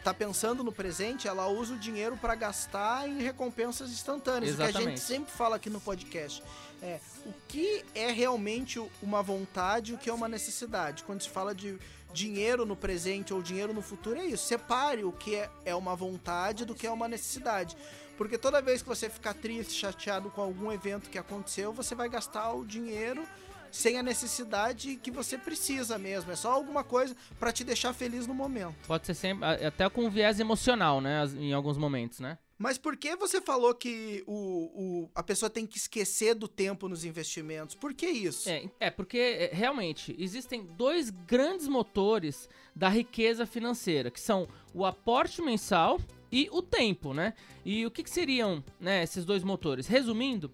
tá 0.02 0.14
pensando 0.14 0.64
no 0.64 0.72
presente, 0.72 1.28
ela 1.28 1.46
usa 1.46 1.74
o 1.74 1.78
dinheiro 1.78 2.16
para 2.16 2.34
gastar 2.34 3.08
em 3.08 3.20
recompensas 3.20 3.90
instantâneas. 3.90 4.54
O 4.54 4.56
que 4.56 4.62
a 4.62 4.66
gente 4.66 4.76
Exatamente. 4.76 5.00
sempre 5.00 5.32
fala 5.32 5.56
aqui 5.56 5.68
no 5.68 5.80
podcast. 5.80 6.42
É, 6.82 6.98
o 7.26 7.32
que 7.46 7.84
é 7.94 8.10
realmente 8.10 8.82
uma 9.02 9.22
vontade 9.22 9.92
e 9.92 9.94
o 9.94 9.98
que 9.98 10.08
é 10.08 10.12
uma 10.12 10.28
necessidade? 10.28 11.04
Quando 11.04 11.22
se 11.22 11.28
fala 11.28 11.54
de 11.54 11.78
dinheiro 12.12 12.64
no 12.64 12.74
presente 12.74 13.32
ou 13.34 13.42
dinheiro 13.42 13.72
no 13.72 13.82
futuro, 13.82 14.18
é 14.18 14.24
isso. 14.24 14.46
Separe 14.46 15.04
o 15.04 15.12
que 15.12 15.34
é, 15.34 15.50
é 15.64 15.74
uma 15.74 15.94
vontade 15.94 16.64
do 16.64 16.74
que 16.74 16.86
é 16.86 16.90
uma 16.90 17.06
necessidade. 17.06 17.76
Porque 18.16 18.36
toda 18.36 18.60
vez 18.60 18.82
que 18.82 18.88
você 18.88 19.08
ficar 19.08 19.34
triste, 19.34 19.72
chateado 19.72 20.30
com 20.30 20.42
algum 20.42 20.70
evento 20.70 21.08
que 21.08 21.18
aconteceu, 21.18 21.72
você 21.72 21.94
vai 21.94 22.08
gastar 22.08 22.52
o 22.52 22.64
dinheiro 22.64 23.26
sem 23.70 23.98
a 23.98 24.02
necessidade 24.02 24.96
que 24.96 25.10
você 25.10 25.36
precisa 25.38 25.98
mesmo. 25.98 26.30
É 26.32 26.36
só 26.36 26.52
alguma 26.52 26.82
coisa 26.84 27.16
para 27.38 27.52
te 27.52 27.64
deixar 27.64 27.92
feliz 27.92 28.26
no 28.26 28.34
momento. 28.34 28.74
Pode 28.86 29.06
ser 29.06 29.14
sempre, 29.14 29.44
até 29.46 29.88
com 29.88 30.04
um 30.04 30.10
viés 30.10 30.40
emocional, 30.40 31.00
né? 31.00 31.22
Em 31.38 31.52
alguns 31.52 31.76
momentos, 31.78 32.20
né? 32.20 32.38
Mas 32.58 32.76
por 32.76 32.94
que 32.94 33.16
você 33.16 33.40
falou 33.40 33.74
que 33.74 34.22
o, 34.26 34.34
o- 34.34 35.10
a 35.14 35.22
pessoa 35.22 35.48
tem 35.48 35.66
que 35.66 35.78
esquecer 35.78 36.34
do 36.34 36.46
tempo 36.46 36.88
nos 36.90 37.06
investimentos? 37.06 37.74
Por 37.74 37.94
que 37.94 38.06
isso? 38.06 38.50
É, 38.50 38.64
é 38.78 38.90
porque 38.90 39.16
é, 39.18 39.50
realmente 39.50 40.14
existem 40.18 40.66
dois 40.66 41.08
grandes 41.08 41.66
motores 41.66 42.50
da 42.76 42.90
riqueza 42.90 43.46
financeira, 43.46 44.10
que 44.10 44.20
são 44.20 44.46
o 44.74 44.84
aporte 44.84 45.40
mensal 45.40 45.98
e 46.30 46.50
o 46.52 46.60
tempo, 46.60 47.14
né? 47.14 47.32
E 47.64 47.86
o 47.86 47.90
que, 47.90 48.02
que 48.02 48.10
seriam 48.10 48.62
né, 48.78 49.02
esses 49.02 49.24
dois 49.24 49.42
motores? 49.42 49.86
Resumindo, 49.86 50.50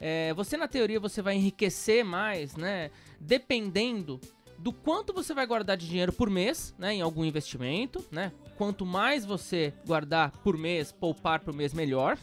é, 0.00 0.32
você 0.34 0.56
na 0.56 0.68
teoria 0.68 1.00
você 1.00 1.20
vai 1.20 1.34
enriquecer 1.34 2.04
mais, 2.04 2.56
né? 2.56 2.90
Dependendo 3.20 4.20
do 4.58 4.72
quanto 4.72 5.12
você 5.12 5.32
vai 5.32 5.46
guardar 5.46 5.76
de 5.76 5.88
dinheiro 5.88 6.12
por 6.12 6.28
mês, 6.28 6.74
né, 6.76 6.94
em 6.94 7.00
algum 7.00 7.24
investimento, 7.24 8.04
né? 8.10 8.32
Quanto 8.56 8.84
mais 8.84 9.24
você 9.24 9.72
guardar 9.86 10.32
por 10.42 10.56
mês, 10.58 10.90
poupar 10.90 11.40
por 11.40 11.54
mês, 11.54 11.72
melhor. 11.72 12.18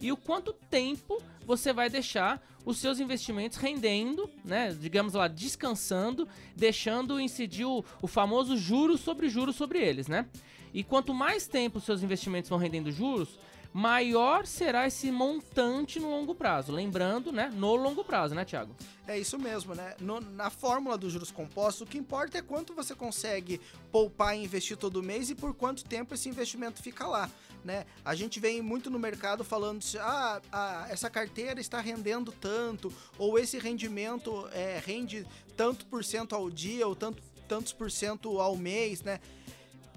E 0.00 0.12
o 0.12 0.16
quanto 0.16 0.52
tempo 0.52 1.20
você 1.44 1.72
vai 1.72 1.90
deixar 1.90 2.40
os 2.64 2.78
seus 2.78 3.00
investimentos 3.00 3.58
rendendo, 3.58 4.30
né? 4.44 4.76
Digamos 4.78 5.14
lá, 5.14 5.26
descansando, 5.26 6.28
deixando 6.56 7.20
incidir 7.20 7.66
o, 7.66 7.84
o 8.00 8.06
famoso 8.06 8.56
juros 8.56 9.00
sobre 9.00 9.28
juros 9.28 9.56
sobre 9.56 9.80
eles, 9.80 10.06
né? 10.06 10.26
E 10.72 10.84
quanto 10.84 11.12
mais 11.12 11.48
tempo 11.48 11.78
os 11.78 11.84
seus 11.84 12.02
investimentos 12.02 12.48
vão 12.48 12.58
rendendo 12.58 12.92
juros, 12.92 13.38
maior 13.72 14.46
será 14.46 14.86
esse 14.86 15.10
montante 15.10 16.00
no 16.00 16.10
longo 16.10 16.34
prazo. 16.34 16.72
Lembrando, 16.72 17.30
né? 17.30 17.50
No 17.54 17.74
longo 17.76 18.04
prazo, 18.04 18.34
né, 18.34 18.44
Thiago? 18.44 18.74
É 19.06 19.18
isso 19.18 19.38
mesmo, 19.38 19.74
né? 19.74 19.94
No- 20.00 20.20
na 20.20 20.50
fórmula 20.50 20.96
dos 20.98 21.12
juros 21.12 21.30
compostos, 21.30 21.82
o 21.82 21.86
que 21.86 21.98
importa 21.98 22.38
é 22.38 22.42
quanto 22.42 22.74
você 22.74 22.94
consegue 22.94 23.60
poupar 23.90 24.36
e 24.36 24.44
investir 24.44 24.76
todo 24.76 25.02
mês 25.02 25.30
e 25.30 25.34
por 25.34 25.54
quanto 25.54 25.84
tempo 25.84 26.14
esse 26.14 26.28
investimento 26.28 26.82
fica 26.82 27.06
lá, 27.06 27.30
né? 27.64 27.86
A 28.04 28.14
gente 28.14 28.38
vem 28.40 28.60
muito 28.62 28.90
no 28.90 28.98
mercado 28.98 29.44
falando 29.44 29.82
se 29.82 29.98
ah, 29.98 30.40
ah, 30.52 30.86
essa 30.90 31.08
carteira 31.10 31.60
está 31.60 31.80
rendendo 31.80 32.32
tanto, 32.32 32.92
ou 33.18 33.38
esse 33.38 33.58
rendimento 33.58 34.48
é, 34.52 34.80
rende 34.84 35.26
tanto 35.56 35.86
por 35.86 36.04
cento 36.04 36.34
ao 36.34 36.48
dia, 36.50 36.86
ou 36.86 36.94
tanto, 36.94 37.22
tantos 37.48 37.72
por 37.72 37.90
cento 37.90 38.40
ao 38.40 38.56
mês, 38.56 39.02
né? 39.02 39.20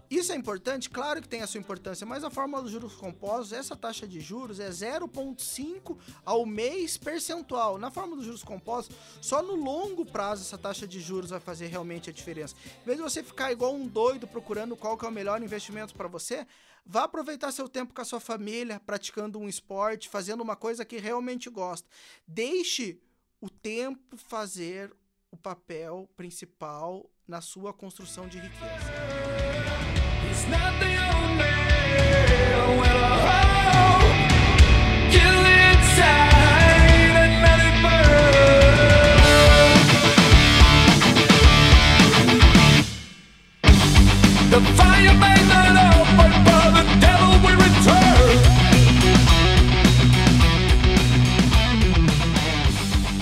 Isso 0.10 0.31
é 0.31 0.36
importante? 0.36 0.89
Claro 0.89 1.22
que 1.22 1.27
tem 1.27 1.41
a 1.41 1.48
sua 1.48 1.60
importância, 1.60 2.05
mas 2.05 2.24
a 2.24 2.29
fórmula 2.29 2.62
dos 2.62 2.72
juros 2.72 2.93
compostos, 2.93 3.51
essa 3.51 3.75
taxa 3.75 4.07
de 4.07 4.19
juros 4.19 4.60
é 4.60 4.69
0,5 4.69 5.98
ao 6.24 6.45
mês 6.45 6.98
percentual. 6.98 7.77
Na 7.77 7.89
fórmula 7.89 8.17
dos 8.17 8.25
juros 8.25 8.43
compostos, 8.43 8.95
só 9.22 9.41
no 9.41 9.55
longo 9.55 10.05
prazo 10.05 10.43
essa 10.43 10.57
taxa 10.57 10.88
de 10.88 11.00
juros 11.00 11.31
vai 11.31 11.39
fazer 11.39 11.67
realmente 11.67 12.10
a 12.10 12.13
diferença. 12.13 12.55
Em 12.81 12.86
vez 12.86 12.98
de 12.98 13.03
você 13.03 13.24
ficar 13.24 13.51
igual 13.51 13.74
um 13.74 13.88
doido 13.88 14.27
procurando 14.27 14.75
qual 14.75 14.98
que 14.98 15.05
é 15.05 15.07
o 15.07 15.12
melhor 15.12 15.41
investimento 15.41 15.95
para 15.95 16.07
você, 16.07 16.45
vá 16.86 17.05
aproveitar 17.05 17.51
seu 17.51 17.67
tempo 17.67 17.93
com 17.93 18.01
a 18.01 18.05
sua 18.05 18.19
família, 18.19 18.79
praticando 18.79 19.39
um 19.39 19.50
esporte, 19.50 20.10
fazendo 20.10 20.41
uma 20.41 20.55
coisa 20.55 20.86
que 20.86 20.98
realmente 20.98 21.50
gosta. 21.50 21.88
Deixe 22.27 23.01
o 23.41 23.50
tempo 23.50 24.15
fazer 24.15 24.95
o 25.31 25.38
papel 25.38 26.07
principal 26.15 27.10
na 27.27 27.41
sua 27.41 27.74
construção 27.74 28.27
de 28.27 28.38
riqueza. 28.38 29.42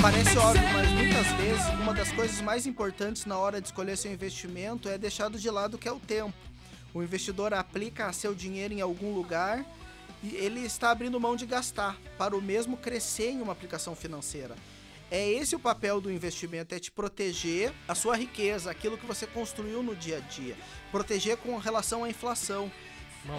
Parece 0.01 0.37
óbvio, 0.37 0.63
mas 0.73 0.91
muitas 0.91 1.27
vezes 1.33 1.67
uma 1.79 1.93
das 1.93 2.11
coisas 2.11 2.41
mais 2.41 2.65
importantes 2.65 3.25
na 3.25 3.37
hora 3.37 3.61
de 3.61 3.67
escolher 3.67 3.95
seu 3.95 4.11
investimento 4.11 4.89
é 4.89 4.97
deixado 4.97 5.37
de 5.37 5.49
lado 5.49 5.77
que 5.77 5.87
é 5.87 5.91
o 5.91 5.99
tempo. 5.99 6.33
O 6.93 7.01
investidor 7.01 7.53
aplica 7.53 8.11
seu 8.11 8.35
dinheiro 8.35 8.73
em 8.73 8.81
algum 8.81 9.13
lugar 9.13 9.65
e 10.23 10.35
ele 10.35 10.59
está 10.61 10.91
abrindo 10.91 11.19
mão 11.19 11.35
de 11.35 11.45
gastar 11.45 11.97
para 12.17 12.35
o 12.35 12.41
mesmo 12.41 12.77
crescer 12.77 13.29
em 13.29 13.41
uma 13.41 13.53
aplicação 13.53 13.95
financeira. 13.95 14.55
É 15.09 15.29
esse 15.29 15.55
o 15.55 15.59
papel 15.59 15.99
do 15.99 16.11
investimento, 16.11 16.73
é 16.73 16.79
te 16.79 16.89
proteger 16.89 17.73
a 17.87 17.93
sua 17.93 18.15
riqueza, 18.15 18.71
aquilo 18.71 18.97
que 18.97 19.05
você 19.05 19.27
construiu 19.27 19.83
no 19.83 19.93
dia 19.93 20.17
a 20.17 20.19
dia. 20.21 20.55
Proteger 20.89 21.35
com 21.37 21.57
relação 21.57 22.03
à 22.05 22.09
inflação. 22.09 22.71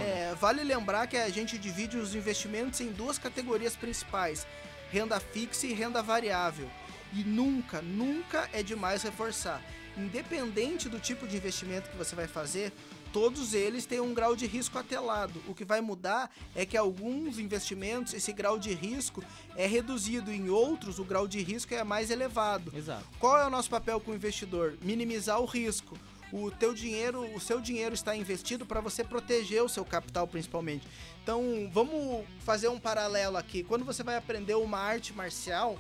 É, 0.01 0.35
vale 0.39 0.63
lembrar 0.63 1.07
que 1.07 1.17
a 1.17 1.29
gente 1.31 1.59
divide 1.59 1.97
os 1.97 2.15
investimentos 2.15 2.81
em 2.81 2.93
duas 2.93 3.17
categorias 3.19 3.75
principais: 3.75 4.47
renda 4.91 5.19
fixa 5.19 5.67
e 5.67 5.73
renda 5.73 6.03
variável. 6.03 6.69
E 7.13 7.25
nunca, 7.25 7.81
nunca 7.81 8.49
é 8.53 8.63
demais 8.63 9.03
reforçar. 9.03 9.63
Independente 9.97 10.89
do 10.89 11.01
tipo 11.01 11.27
de 11.27 11.37
investimento 11.37 11.91
que 11.91 11.97
você 11.97 12.15
vai 12.15 12.27
fazer, 12.27 12.73
todos 13.13 13.53
eles 13.53 13.85
têm 13.85 14.01
um 14.01 14.15
grau 14.15 14.35
de 14.35 14.47
risco 14.47 14.79
atelado. 14.79 15.43
O 15.47 15.55
que 15.55 15.65
vai 15.65 15.81
mudar 15.81 16.31
é 16.55 16.65
que 16.65 16.77
alguns 16.77 17.39
investimentos 17.39 18.15
esse 18.15 18.33
grau 18.33 18.59
de 18.59 18.73
risco 18.73 19.23
é 19.57 19.67
reduzido, 19.67 20.33
em 20.33 20.49
outros 20.49 20.99
o 20.99 21.05
grau 21.05 21.29
de 21.29 21.43
risco 21.43 21.75
é 21.75 21.85
mais 21.85 22.11
elevado. 22.11 22.73
Exato. 22.75 23.05
Qual 23.19 23.39
é 23.39 23.47
o 23.47 23.51
nosso 23.51 23.69
papel 23.69 24.01
com 24.01 24.13
o 24.13 24.15
investidor? 24.15 24.77
Minimizar 24.81 25.41
o 25.41 25.45
risco. 25.45 25.99
O 26.33 26.51
teu 26.51 26.73
dinheiro, 26.73 27.23
o 27.35 27.39
seu 27.39 27.61
dinheiro 27.61 27.95
está 27.95 28.17
investido 28.17 28.65
para 28.65 28.81
você 28.81 29.05
proteger 29.05 29.63
o 29.63 29.69
seu 29.69 29.85
capital 29.85 30.27
principalmente. 30.27 30.89
Então, 31.23 31.71
vamos 31.71 32.25
fazer 32.41 32.69
um 32.69 32.81
paralelo 32.81 33.37
aqui. 33.37 33.63
Quando 33.63 33.85
você 33.85 34.03
vai 34.03 34.17
aprender 34.17 34.55
uma 34.55 34.79
arte 34.79 35.13
marcial, 35.13 35.79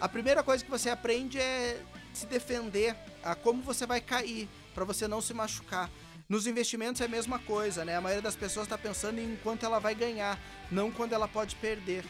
a 0.00 0.08
primeira 0.08 0.44
coisa 0.44 0.64
que 0.64 0.70
você 0.70 0.88
aprende 0.88 1.38
é 1.40 1.82
se 2.14 2.26
defender, 2.26 2.96
a 3.24 3.34
como 3.34 3.60
você 3.60 3.84
vai 3.86 4.00
cair, 4.00 4.48
para 4.72 4.84
você 4.84 5.08
não 5.08 5.20
se 5.20 5.34
machucar. 5.34 5.90
Nos 6.28 6.46
investimentos 6.46 7.00
é 7.00 7.06
a 7.06 7.08
mesma 7.08 7.38
coisa, 7.38 7.86
né? 7.86 7.96
A 7.96 8.02
maioria 8.02 8.20
das 8.20 8.36
pessoas 8.36 8.66
está 8.66 8.76
pensando 8.76 9.18
em 9.18 9.34
quanto 9.42 9.64
ela 9.64 9.78
vai 9.78 9.94
ganhar, 9.94 10.38
não 10.70 10.90
quando 10.90 11.14
ela 11.14 11.26
pode 11.26 11.56
perder. 11.56 12.04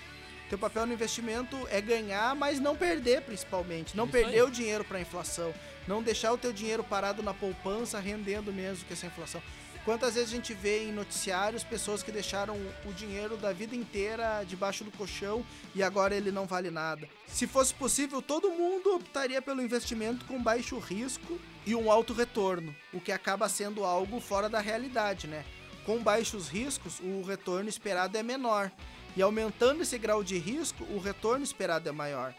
Teu 0.50 0.58
papel 0.58 0.86
no 0.86 0.92
investimento 0.92 1.56
é 1.70 1.80
ganhar, 1.80 2.34
mas 2.34 2.58
não 2.58 2.74
perder, 2.74 3.22
principalmente. 3.22 3.96
Não 3.96 4.06
Isso 4.06 4.12
perder 4.12 4.40
aí. 4.40 4.42
o 4.42 4.50
dinheiro 4.50 4.82
para 4.82 4.98
a 4.98 5.00
inflação. 5.00 5.54
Não 5.86 6.02
deixar 6.02 6.32
o 6.32 6.38
teu 6.38 6.52
dinheiro 6.52 6.82
parado 6.82 7.22
na 7.22 7.32
poupança, 7.32 8.00
rendendo 8.00 8.52
mesmo 8.52 8.84
que 8.86 8.92
essa 8.92 9.06
inflação. 9.06 9.40
Quantas 9.88 10.16
vezes 10.16 10.28
a 10.28 10.36
gente 10.36 10.52
vê 10.52 10.84
em 10.84 10.92
noticiários 10.92 11.64
pessoas 11.64 12.02
que 12.02 12.12
deixaram 12.12 12.58
o 12.84 12.92
dinheiro 12.92 13.38
da 13.38 13.54
vida 13.54 13.74
inteira 13.74 14.44
debaixo 14.46 14.84
do 14.84 14.90
colchão 14.90 15.42
e 15.74 15.82
agora 15.82 16.14
ele 16.14 16.30
não 16.30 16.44
vale 16.44 16.70
nada? 16.70 17.08
Se 17.26 17.46
fosse 17.46 17.72
possível, 17.72 18.20
todo 18.20 18.50
mundo 18.50 18.96
optaria 18.96 19.40
pelo 19.40 19.62
investimento 19.62 20.26
com 20.26 20.42
baixo 20.42 20.78
risco 20.78 21.40
e 21.64 21.74
um 21.74 21.90
alto 21.90 22.12
retorno, 22.12 22.76
o 22.92 23.00
que 23.00 23.10
acaba 23.10 23.48
sendo 23.48 23.82
algo 23.82 24.20
fora 24.20 24.46
da 24.46 24.60
realidade, 24.60 25.26
né? 25.26 25.42
Com 25.86 26.02
baixos 26.02 26.50
riscos, 26.50 27.00
o 27.00 27.22
retorno 27.22 27.70
esperado 27.70 28.18
é 28.18 28.22
menor. 28.22 28.70
E 29.16 29.22
aumentando 29.22 29.80
esse 29.80 29.96
grau 29.96 30.22
de 30.22 30.36
risco, 30.36 30.84
o 30.90 30.98
retorno 30.98 31.42
esperado 31.42 31.88
é 31.88 31.92
maior. 31.92 32.34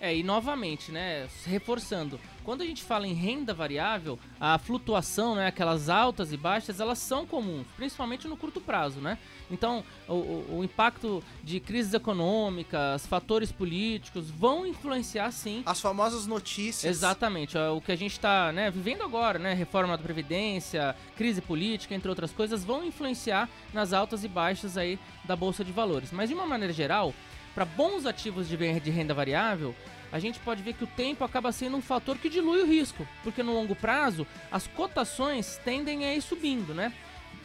É, 0.00 0.16
e 0.16 0.22
novamente, 0.22 0.90
né, 0.90 1.28
reforçando, 1.44 2.18
quando 2.42 2.62
a 2.62 2.64
gente 2.66 2.82
fala 2.82 3.06
em 3.06 3.12
renda 3.12 3.52
variável, 3.52 4.18
a 4.40 4.56
flutuação, 4.58 5.34
né, 5.34 5.46
aquelas 5.48 5.90
altas 5.90 6.32
e 6.32 6.38
baixas, 6.38 6.80
elas 6.80 6.98
são 6.98 7.26
comuns, 7.26 7.66
principalmente 7.76 8.26
no 8.26 8.34
curto 8.34 8.62
prazo, 8.62 8.98
né? 8.98 9.18
Então, 9.50 9.84
o, 10.08 10.14
o- 10.14 10.58
o 10.60 10.64
impacto 10.64 11.22
de 11.44 11.60
crises 11.60 11.92
econômicas, 11.92 13.06
fatores 13.06 13.52
políticos 13.52 14.30
vão 14.30 14.66
influenciar 14.66 15.30
sim 15.32 15.62
As 15.66 15.80
famosas 15.82 16.26
notícias. 16.26 16.90
Exatamente, 16.96 17.58
ó, 17.58 17.76
o 17.76 17.80
que 17.82 17.92
a 17.92 17.96
gente 17.96 18.12
está 18.12 18.50
vivendo 18.72 19.02
agora, 19.02 19.38
né, 19.38 19.52
reforma 19.52 19.98
da 19.98 20.02
Previdência, 20.02 20.96
crise 21.14 21.42
política, 21.42 21.94
entre 21.94 22.08
outras 22.08 22.32
coisas, 22.32 22.64
vão 22.64 22.82
influenciar 22.84 23.50
nas 23.74 23.92
altas 23.92 24.24
e 24.24 24.28
baixas 24.28 24.78
aí 24.78 24.98
da 25.24 25.36
Bolsa 25.36 25.62
de 25.62 25.72
Valores. 25.72 26.10
Mas 26.10 26.30
de 26.30 26.34
uma 26.34 26.46
maneira 26.46 26.72
geral, 26.72 27.12
para 27.54 27.64
bons 27.64 28.06
ativos 28.06 28.48
de 28.48 28.56
renda 28.90 29.14
variável, 29.14 29.74
a 30.12 30.18
gente 30.18 30.38
pode 30.40 30.62
ver 30.62 30.74
que 30.74 30.84
o 30.84 30.88
tempo 30.88 31.24
acaba 31.24 31.52
sendo 31.52 31.76
um 31.76 31.82
fator 31.82 32.18
que 32.18 32.28
dilui 32.28 32.62
o 32.62 32.66
risco, 32.66 33.06
porque 33.22 33.42
no 33.42 33.52
longo 33.52 33.76
prazo 33.76 34.26
as 34.50 34.66
cotações 34.66 35.60
tendem 35.64 36.04
a 36.04 36.14
ir 36.14 36.20
subindo, 36.20 36.74
né? 36.74 36.92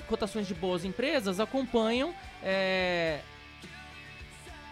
Cotações 0.07 0.47
de 0.47 0.53
boas 0.53 0.83
empresas 0.85 1.39
acompanham 1.39 2.13
é, 2.41 3.19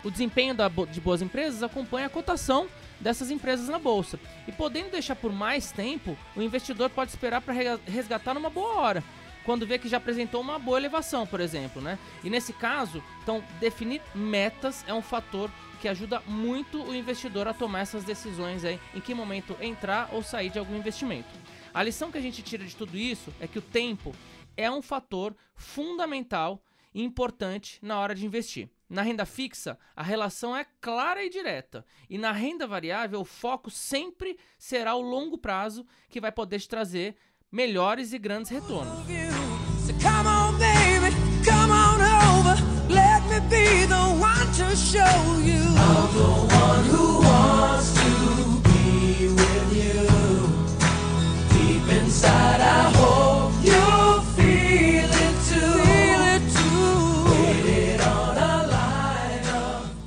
o 0.03 0.11
desempenho 0.11 0.53
de 0.91 0.99
boas 0.99 1.21
empresas 1.21 1.63
acompanha 1.63 2.07
a 2.07 2.09
cotação 2.09 2.67
dessas 2.99 3.31
empresas 3.31 3.69
na 3.69 3.79
bolsa. 3.79 4.19
E 4.47 4.51
podendo 4.51 4.91
deixar 4.91 5.15
por 5.15 5.31
mais 5.31 5.71
tempo, 5.71 6.17
o 6.35 6.41
investidor 6.41 6.89
pode 6.89 7.11
esperar 7.11 7.41
para 7.41 7.53
resgatar 7.87 8.33
numa 8.33 8.49
boa 8.49 8.75
hora, 8.75 9.03
quando 9.45 9.67
vê 9.67 9.77
que 9.77 9.87
já 9.87 9.97
apresentou 9.97 10.41
uma 10.41 10.57
boa 10.57 10.77
elevação, 10.77 11.27
por 11.27 11.39
exemplo, 11.39 11.81
né? 11.81 11.99
E 12.23 12.29
nesse 12.29 12.53
caso, 12.53 13.03
então 13.21 13.43
definir 13.59 14.01
metas 14.15 14.83
é 14.87 14.93
um 14.93 15.01
fator 15.01 15.49
que 15.81 15.87
ajuda 15.87 16.21
muito 16.21 16.81
o 16.81 16.95
investidor 16.95 17.47
a 17.47 17.53
tomar 17.53 17.81
essas 17.81 18.05
decisões 18.05 18.63
aí, 18.63 18.79
em 18.95 19.01
que 19.01 19.13
momento 19.13 19.57
entrar 19.59 20.09
ou 20.13 20.23
sair 20.23 20.49
de 20.49 20.57
algum 20.57 20.77
investimento. 20.77 21.27
A 21.73 21.83
lição 21.83 22.11
que 22.11 22.17
a 22.17 22.21
gente 22.21 22.41
tira 22.41 22.63
de 22.63 22.75
tudo 22.75 22.97
isso 22.97 23.33
é 23.39 23.47
que 23.47 23.59
o 23.59 23.61
tempo 23.61 24.15
é 24.55 24.71
um 24.71 24.81
fator 24.81 25.35
fundamental 25.55 26.63
e 26.93 27.03
importante 27.03 27.79
na 27.81 27.99
hora 27.99 28.15
de 28.15 28.25
investir. 28.25 28.69
Na 28.89 29.01
renda 29.01 29.25
fixa, 29.25 29.77
a 29.95 30.03
relação 30.03 30.55
é 30.55 30.65
clara 30.79 31.23
e 31.23 31.29
direta. 31.29 31.83
E 32.07 32.17
na 32.17 32.31
renda 32.31 32.67
variável, 32.67 33.21
o 33.21 33.25
foco 33.25 33.71
sempre 33.71 34.37
será 34.57 34.93
o 34.93 35.01
longo 35.01 35.37
prazo, 35.37 35.85
que 36.09 36.21
vai 36.21 36.31
poder 36.31 36.59
te 36.59 36.69
trazer 36.69 37.15
melhores 37.53 38.11
e 38.13 38.17
grandes 38.17 38.49
retornos. 38.49 39.07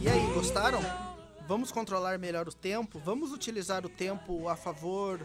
E 0.01 0.09
aí, 0.09 0.27
gostaram? 0.35 0.81
Vamos 1.47 1.71
controlar 1.71 2.19
melhor 2.19 2.49
o 2.49 2.53
tempo? 2.53 2.99
Vamos 2.99 3.31
utilizar 3.31 3.87
o 3.87 3.89
tempo 3.89 4.49
a 4.49 4.57
favor 4.57 5.25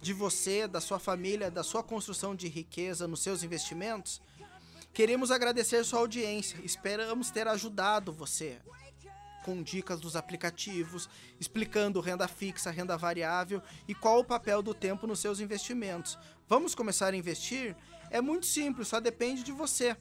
de 0.00 0.12
você, 0.12 0.66
da 0.66 0.80
sua 0.80 0.98
família, 0.98 1.50
da 1.50 1.62
sua 1.62 1.82
construção 1.82 2.34
de 2.34 2.48
riqueza 2.48 3.06
nos 3.08 3.20
seus 3.20 3.42
investimentos? 3.42 4.20
Queremos 4.92 5.30
agradecer 5.30 5.84
sua 5.84 6.00
audiência. 6.00 6.58
Esperamos 6.64 7.30
ter 7.30 7.46
ajudado 7.46 8.12
você 8.12 8.58
com 9.44 9.62
dicas 9.62 10.00
dos 10.00 10.16
aplicativos, 10.16 11.08
explicando 11.38 12.00
renda 12.00 12.26
fixa, 12.26 12.68
renda 12.68 12.98
variável 12.98 13.62
e 13.86 13.94
qual 13.94 14.18
o 14.18 14.24
papel 14.24 14.60
do 14.60 14.74
tempo 14.74 15.06
nos 15.06 15.20
seus 15.20 15.38
investimentos. 15.38 16.18
Vamos 16.48 16.74
começar 16.74 17.12
a 17.12 17.16
investir? 17.16 17.76
É 18.10 18.20
muito 18.20 18.44
simples, 18.44 18.88
só 18.88 18.98
depende 18.98 19.44
de 19.44 19.52
você. 19.52 19.96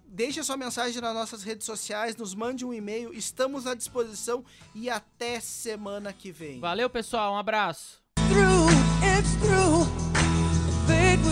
Deixe 0.05 0.39
a 0.39 0.43
sua 0.43 0.57
mensagem 0.57 1.01
nas 1.01 1.13
nossas 1.13 1.43
redes 1.43 1.65
sociais, 1.65 2.15
nos 2.15 2.35
mande 2.35 2.63
um 2.63 2.73
e-mail, 2.73 3.11
estamos 3.13 3.65
à 3.65 3.73
disposição 3.73 4.45
e 4.75 4.87
até 4.89 5.39
semana 5.39 6.13
que 6.13 6.31
vem. 6.31 6.59
Valeu, 6.59 6.87
pessoal. 6.89 7.33
Um 7.33 7.37
abraço. 7.37 8.03
through, 8.33 8.67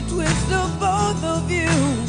twist 0.10 0.52
of 0.52 0.80
both 0.80 1.24
of 1.24 1.52
you. 1.52 2.01